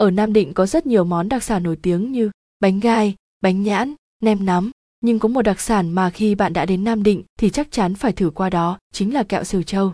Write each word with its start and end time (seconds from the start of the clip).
ở 0.00 0.10
Nam 0.10 0.32
Định 0.32 0.54
có 0.54 0.66
rất 0.66 0.86
nhiều 0.86 1.04
món 1.04 1.28
đặc 1.28 1.42
sản 1.42 1.62
nổi 1.62 1.76
tiếng 1.82 2.12
như 2.12 2.30
bánh 2.60 2.80
gai, 2.80 3.14
bánh 3.40 3.62
nhãn, 3.62 3.94
nem 4.22 4.46
nắm. 4.46 4.70
Nhưng 5.00 5.18
có 5.18 5.28
một 5.28 5.42
đặc 5.42 5.60
sản 5.60 5.90
mà 5.90 6.10
khi 6.10 6.34
bạn 6.34 6.52
đã 6.52 6.66
đến 6.66 6.84
Nam 6.84 7.02
Định 7.02 7.22
thì 7.38 7.50
chắc 7.50 7.70
chắn 7.70 7.94
phải 7.94 8.12
thử 8.12 8.30
qua 8.30 8.50
đó, 8.50 8.78
chính 8.92 9.14
là 9.14 9.22
kẹo 9.22 9.44
Sìu 9.44 9.62
Châu. 9.62 9.92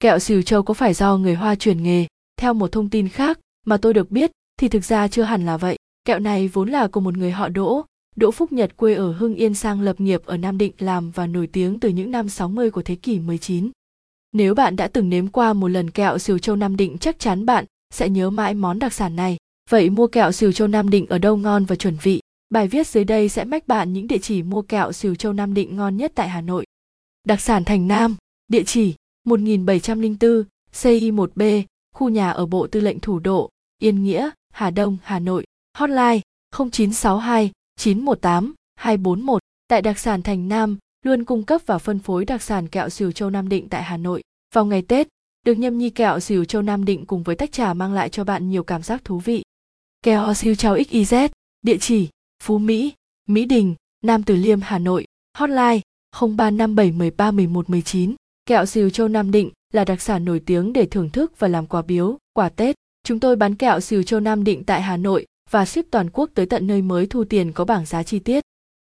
Kẹo 0.00 0.18
Sìu 0.18 0.42
Châu 0.42 0.62
có 0.62 0.74
phải 0.74 0.94
do 0.94 1.16
người 1.16 1.34
Hoa 1.34 1.54
truyền 1.54 1.82
nghề? 1.82 2.06
Theo 2.36 2.54
một 2.54 2.72
thông 2.72 2.88
tin 2.88 3.08
khác 3.08 3.38
mà 3.66 3.76
tôi 3.76 3.94
được 3.94 4.10
biết 4.10 4.30
thì 4.60 4.68
thực 4.68 4.84
ra 4.84 5.08
chưa 5.08 5.22
hẳn 5.22 5.46
là 5.46 5.56
vậy. 5.56 5.76
Kẹo 6.04 6.18
này 6.18 6.48
vốn 6.48 6.68
là 6.68 6.88
của 6.88 7.00
một 7.00 7.16
người 7.16 7.30
họ 7.30 7.48
Đỗ, 7.48 7.84
Đỗ 8.16 8.30
Phúc 8.30 8.52
Nhật 8.52 8.76
quê 8.76 8.94
ở 8.94 9.12
Hưng 9.12 9.34
Yên 9.34 9.54
sang 9.54 9.80
lập 9.80 10.00
nghiệp 10.00 10.22
ở 10.26 10.36
Nam 10.36 10.58
Định 10.58 10.72
làm 10.78 11.10
và 11.10 11.26
nổi 11.26 11.46
tiếng 11.46 11.80
từ 11.80 11.88
những 11.88 12.10
năm 12.10 12.28
60 12.28 12.70
của 12.70 12.82
thế 12.82 12.94
kỷ 12.94 13.18
19. 13.18 13.70
Nếu 14.32 14.54
bạn 14.54 14.76
đã 14.76 14.88
từng 14.88 15.08
nếm 15.08 15.28
qua 15.28 15.52
một 15.52 15.68
lần 15.68 15.90
kẹo 15.90 16.18
Sìu 16.18 16.38
Châu 16.38 16.56
Nam 16.56 16.76
Định 16.76 16.98
chắc 16.98 17.18
chắn 17.18 17.46
bạn 17.46 17.64
sẽ 17.90 18.08
nhớ 18.08 18.30
mãi 18.30 18.54
món 18.54 18.78
đặc 18.78 18.92
sản 18.92 19.16
này. 19.16 19.36
Vậy 19.70 19.90
mua 19.90 20.06
kẹo 20.06 20.32
xìu 20.32 20.52
Châu 20.52 20.68
Nam 20.68 20.90
Định 20.90 21.06
ở 21.06 21.18
đâu 21.18 21.36
ngon 21.36 21.64
và 21.64 21.76
chuẩn 21.76 21.96
vị? 22.02 22.20
Bài 22.50 22.68
viết 22.68 22.86
dưới 22.86 23.04
đây 23.04 23.28
sẽ 23.28 23.44
mách 23.44 23.68
bạn 23.68 23.92
những 23.92 24.06
địa 24.06 24.18
chỉ 24.18 24.42
mua 24.42 24.62
kẹo 24.62 24.92
xìu 24.92 25.14
Châu 25.14 25.32
Nam 25.32 25.54
Định 25.54 25.76
ngon 25.76 25.96
nhất 25.96 26.12
tại 26.14 26.28
Hà 26.28 26.40
Nội. 26.40 26.64
Đặc 27.24 27.40
sản 27.40 27.64
Thành 27.64 27.88
Nam, 27.88 28.16
địa 28.48 28.62
chỉ 28.66 28.94
1704 29.24 30.44
CI1B, 30.72 31.62
khu 31.94 32.08
nhà 32.08 32.30
ở 32.30 32.46
Bộ 32.46 32.66
Tư 32.66 32.80
lệnh 32.80 33.00
Thủ 33.00 33.18
đô, 33.18 33.48
Yên 33.78 34.04
Nghĩa, 34.04 34.30
Hà 34.52 34.70
Đông, 34.70 34.96
Hà 35.02 35.18
Nội. 35.18 35.44
Hotline 35.78 36.20
0962 36.56 37.50
918 37.76 38.54
241. 38.76 39.42
Tại 39.68 39.82
đặc 39.82 39.98
sản 39.98 40.22
Thành 40.22 40.48
Nam, 40.48 40.78
luôn 41.04 41.24
cung 41.24 41.42
cấp 41.42 41.60
và 41.66 41.78
phân 41.78 41.98
phối 41.98 42.24
đặc 42.24 42.42
sản 42.42 42.68
kẹo 42.68 42.88
xìu 42.88 43.12
Châu 43.12 43.30
Nam 43.30 43.48
Định 43.48 43.68
tại 43.68 43.82
Hà 43.82 43.96
Nội. 43.96 44.22
Vào 44.54 44.64
ngày 44.64 44.82
Tết, 44.82 45.08
được 45.44 45.54
nhâm 45.54 45.78
nhi 45.78 45.90
kẹo 45.90 46.20
xỉu 46.20 46.44
Châu 46.44 46.62
Nam 46.62 46.84
Định 46.84 47.06
cùng 47.06 47.22
với 47.22 47.36
tách 47.36 47.52
trà 47.52 47.74
mang 47.74 47.92
lại 47.92 48.08
cho 48.08 48.24
bạn 48.24 48.50
nhiều 48.50 48.62
cảm 48.62 48.82
giác 48.82 49.04
thú 49.04 49.18
vị. 49.18 49.42
Kẹo 50.02 50.34
Sìu 50.34 50.54
Châu 50.54 50.76
XYZ, 50.76 51.28
địa 51.62 51.76
chỉ 51.80 52.08
Phú 52.42 52.58
Mỹ, 52.58 52.92
Mỹ 53.28 53.44
Đình, 53.44 53.74
Nam 54.04 54.22
Từ 54.22 54.36
Liêm, 54.36 54.60
Hà 54.60 54.78
Nội. 54.78 55.04
Hotline 55.38 55.80
0357131119. 56.16 58.14
Kẹo 58.46 58.66
Sìu 58.66 58.90
Châu 58.90 59.08
Nam 59.08 59.30
Định 59.30 59.50
là 59.72 59.84
đặc 59.84 60.02
sản 60.02 60.24
nổi 60.24 60.40
tiếng 60.46 60.72
để 60.72 60.86
thưởng 60.86 61.10
thức 61.10 61.38
và 61.38 61.48
làm 61.48 61.66
quà 61.66 61.82
biếu, 61.82 62.18
quà 62.32 62.48
Tết. 62.48 62.76
Chúng 63.04 63.20
tôi 63.20 63.36
bán 63.36 63.54
kẹo 63.54 63.80
Sìu 63.80 64.02
Châu 64.02 64.20
Nam 64.20 64.44
Định 64.44 64.64
tại 64.64 64.82
Hà 64.82 64.96
Nội 64.96 65.26
và 65.50 65.64
ship 65.64 65.90
toàn 65.90 66.10
quốc 66.10 66.30
tới 66.34 66.46
tận 66.46 66.66
nơi 66.66 66.82
mới 66.82 67.06
thu 67.06 67.24
tiền 67.24 67.52
có 67.52 67.64
bảng 67.64 67.86
giá 67.86 68.02
chi 68.02 68.18
tiết. 68.18 68.44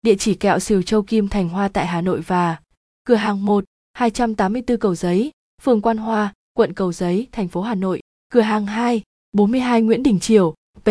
Địa 0.02 0.14
chỉ 0.18 0.34
kẹo 0.34 0.58
Sìu 0.58 0.82
Châu 0.82 1.02
Kim 1.02 1.28
Thành 1.28 1.48
Hoa 1.48 1.68
tại 1.68 1.86
Hà 1.86 2.00
Nội 2.00 2.20
và 2.20 2.56
cửa 3.04 3.14
hàng 3.14 3.44
1, 3.44 3.64
284 3.92 4.78
Cầu 4.78 4.94
Giấy, 4.94 5.30
phường 5.60 5.80
Quan 5.80 5.96
Hoa, 5.96 6.32
quận 6.54 6.72
Cầu 6.72 6.92
Giấy, 6.92 7.26
thành 7.32 7.48
phố 7.48 7.62
Hà 7.62 7.74
Nội. 7.74 8.00
Cửa 8.32 8.40
hàng 8.40 8.66
2, 8.66 9.02
42 9.32 9.82
Nguyễn 9.82 10.02
Đình 10.02 10.20
Triều, 10.20 10.54
P, 10.84 10.88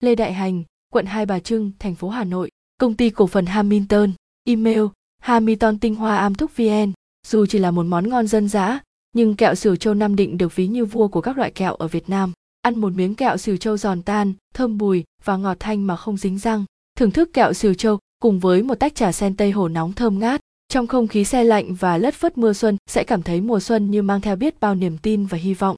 Lê 0.00 0.14
Đại 0.14 0.32
Hành, 0.32 0.62
quận 0.92 1.06
Hai 1.06 1.26
Bà 1.26 1.38
Trưng, 1.38 1.72
thành 1.78 1.94
phố 1.94 2.08
Hà 2.08 2.24
Nội. 2.24 2.50
Công 2.78 2.94
ty 2.94 3.10
cổ 3.10 3.26
phần 3.26 3.46
Hamilton, 3.46 4.12
email 4.44 4.82
Hamilton 5.22 5.78
tinh 5.78 5.94
hoa 5.94 6.16
am 6.16 6.34
thúc 6.34 6.50
vn. 6.56 6.92
Dù 7.26 7.46
chỉ 7.46 7.58
là 7.58 7.70
một 7.70 7.82
món 7.82 8.08
ngon 8.08 8.26
dân 8.26 8.48
dã, 8.48 8.80
nhưng 9.12 9.36
kẹo 9.36 9.54
sửu 9.54 9.76
châu 9.76 9.94
Nam 9.94 10.16
Định 10.16 10.38
được 10.38 10.56
ví 10.56 10.66
như 10.66 10.84
vua 10.84 11.08
của 11.08 11.20
các 11.20 11.38
loại 11.38 11.50
kẹo 11.50 11.74
ở 11.74 11.88
Việt 11.88 12.08
Nam. 12.08 12.32
Ăn 12.62 12.80
một 12.80 12.92
miếng 12.92 13.14
kẹo 13.14 13.36
sửu 13.36 13.56
châu 13.56 13.76
giòn 13.76 14.02
tan, 14.02 14.32
thơm 14.54 14.78
bùi 14.78 15.04
và 15.24 15.36
ngọt 15.36 15.56
thanh 15.60 15.86
mà 15.86 15.96
không 15.96 16.16
dính 16.16 16.38
răng. 16.38 16.64
Thưởng 16.96 17.10
thức 17.10 17.32
kẹo 17.32 17.52
sửu 17.52 17.74
châu 17.74 17.98
cùng 18.22 18.40
với 18.40 18.62
một 18.62 18.74
tách 18.74 18.94
trà 18.94 19.12
sen 19.12 19.36
tây 19.36 19.50
hồ 19.50 19.68
nóng 19.68 19.92
thơm 19.92 20.18
ngát. 20.18 20.40
Trong 20.70 20.86
không 20.86 21.08
khí 21.08 21.24
xe 21.24 21.44
lạnh 21.44 21.74
và 21.74 21.98
lất 21.98 22.14
phất 22.14 22.38
mưa 22.38 22.52
xuân 22.52 22.76
sẽ 22.86 23.04
cảm 23.04 23.22
thấy 23.22 23.40
mùa 23.40 23.60
xuân 23.60 23.90
như 23.90 24.02
mang 24.02 24.20
theo 24.20 24.36
biết 24.36 24.60
bao 24.60 24.74
niềm 24.74 24.98
tin 24.98 25.26
và 25.26 25.38
hy 25.38 25.54
vọng. 25.54 25.76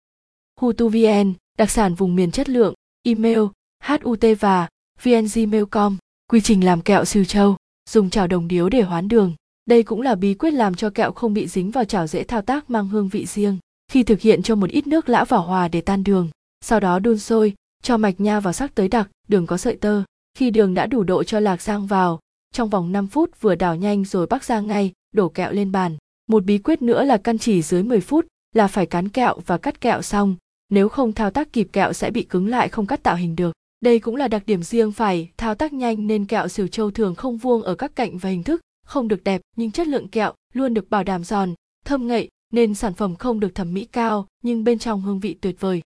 Hutu 0.61 0.89
VN, 0.89 1.33
đặc 1.59 1.71
sản 1.71 1.95
vùng 1.95 2.17
miền 2.17 2.31
chất 2.31 2.49
lượng, 2.49 2.75
email 3.03 3.39
hut 3.85 4.21
và 4.41 4.69
vngmail.com. 5.03 5.97
Quy 6.31 6.41
trình 6.41 6.65
làm 6.65 6.81
kẹo 6.81 7.05
siêu 7.05 7.25
châu, 7.25 7.57
dùng 7.91 8.11
chảo 8.11 8.27
đồng 8.27 8.49
điếu 8.49 8.69
để 8.69 8.83
hoán 8.83 9.09
đường. 9.09 9.35
Đây 9.67 9.83
cũng 9.83 10.01
là 10.01 10.15
bí 10.15 10.35
quyết 10.35 10.51
làm 10.51 10.75
cho 10.75 10.91
kẹo 10.91 11.13
không 11.13 11.35
bị 11.35 11.47
dính 11.47 11.71
vào 11.71 11.85
chảo 11.85 12.07
dễ 12.07 12.25
thao 12.25 12.43
tác 12.43 12.71
mang 12.71 12.89
hương 12.89 13.09
vị 13.09 13.27
riêng. 13.27 13.59
Khi 13.89 14.03
thực 14.03 14.21
hiện 14.21 14.43
cho 14.43 14.55
một 14.55 14.71
ít 14.71 14.87
nước 14.87 15.09
lã 15.09 15.25
vào 15.25 15.43
hòa 15.43 15.69
để 15.69 15.81
tan 15.81 16.05
đường, 16.05 16.29
sau 16.61 16.81
đó 16.81 16.99
đun 16.99 17.19
sôi, 17.19 17.55
cho 17.83 17.97
mạch 17.97 18.21
nha 18.21 18.41
vào 18.41 18.53
sắc 18.53 18.75
tới 18.75 18.89
đặc, 18.89 19.09
đường 19.29 19.47
có 19.47 19.57
sợi 19.57 19.77
tơ. 19.77 20.03
Khi 20.39 20.51
đường 20.51 20.75
đã 20.75 20.87
đủ 20.87 21.03
độ 21.03 21.25
cho 21.25 21.41
lạc 21.41 21.63
rang 21.63 21.87
vào, 21.87 22.21
trong 22.53 22.69
vòng 22.69 22.93
5 22.93 23.07
phút 23.07 23.41
vừa 23.41 23.55
đảo 23.55 23.77
nhanh 23.77 24.05
rồi 24.05 24.27
bắc 24.27 24.45
ra 24.45 24.61
ngay, 24.61 24.93
đổ 25.15 25.29
kẹo 25.29 25.53
lên 25.53 25.73
bàn. 25.73 25.97
Một 26.29 26.45
bí 26.45 26.59
quyết 26.59 26.83
nữa 26.83 27.05
là 27.05 27.17
căn 27.17 27.39
chỉ 27.39 27.63
dưới 27.63 27.83
10 27.83 28.01
phút 28.01 28.27
là 28.55 28.67
phải 28.67 28.87
cán 28.87 29.09
kẹo 29.09 29.39
và 29.47 29.59
cắt 29.59 29.81
kẹo 29.81 30.03
xong, 30.03 30.37
nếu 30.69 30.89
không 30.89 31.13
thao 31.13 31.31
tác 31.31 31.53
kịp 31.53 31.69
kẹo 31.73 31.93
sẽ 31.93 32.11
bị 32.11 32.23
cứng 32.23 32.47
lại 32.47 32.69
không 32.69 32.87
cắt 32.87 33.03
tạo 33.03 33.17
hình 33.17 33.37
được. 33.37 33.53
Đây 33.81 33.99
cũng 33.99 34.17
là 34.17 34.29
đặc 34.29 34.43
điểm 34.47 34.63
riêng 34.63 34.93
phải 34.93 35.31
thao 35.37 35.55
tác 35.55 35.73
nhanh 35.73 36.07
nên 36.07 36.27
kẹo 36.27 36.49
siêu 36.49 36.69
châu 36.69 36.91
thường 36.91 37.15
không 37.15 37.37
vuông 37.37 37.63
ở 37.63 37.75
các 37.75 37.97
cạnh 37.97 38.19
và 38.19 38.31
hình 38.31 38.43
thức, 38.43 38.61
không 38.87 39.09
được 39.09 39.25
đẹp 39.25 39.41
nhưng 39.57 39.71
chất 39.71 39.87
lượng 39.87 40.09
kẹo 40.09 40.33
luôn 40.53 40.75
được 40.75 40.91
bảo 40.91 41.05
đảm 41.05 41.25
giòn, 41.25 41.55
thơm 41.85 42.07
ngậy 42.07 42.29
nên 42.53 42.75
sản 42.75 42.95
phẩm 42.95 43.17
không 43.17 43.41
được 43.41 43.55
thẩm 43.55 43.75
mỹ 43.75 43.85
cao 43.85 44.27
nhưng 44.43 44.65
bên 44.65 44.79
trong 44.79 45.03
hương 45.03 45.21
vị 45.21 45.37
tuyệt 45.41 45.61
vời. 45.61 45.83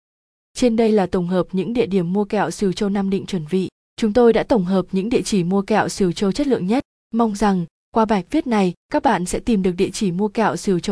Trên 0.55 0.77
đây 0.77 0.93
là 0.93 1.07
tổng 1.07 1.29
hợp 1.29 1.47
những 1.53 1.73
địa 1.73 1.87
điểm 1.87 2.13
mua 2.13 2.25
kẹo 2.25 2.51
siêu 2.51 2.73
châu 2.73 2.89
Nam 2.89 3.11
Định 3.11 3.27
chuẩn 3.27 3.45
vị. 3.51 3.69
Chúng 4.01 4.13
tôi 4.13 4.33
đã 4.33 4.43
tổng 4.43 4.65
hợp 4.65 4.87
những 4.93 5.09
địa 5.09 5.23
chỉ 5.23 5.45
mua 5.45 5.63
kẹo 5.63 5.89
sửu 5.89 6.13
châu 6.13 6.33
chất 6.33 6.47
lượng 6.47 6.67
nhất. 6.67 6.85
Mong 7.15 7.35
rằng 7.37 7.65
qua 7.95 8.05
bài 8.05 8.25
viết 8.31 8.47
này, 8.47 8.75
các 8.93 9.03
bạn 9.03 9.27
sẽ 9.27 9.39
tìm 9.39 9.63
được 9.63 9.73
địa 9.77 9.91
chỉ 9.93 10.13
mua 10.13 10.29
kẹo 10.29 10.57
sửu 10.57 10.79
châu 10.79 10.85